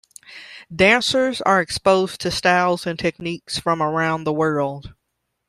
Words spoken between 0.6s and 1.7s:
Dancers are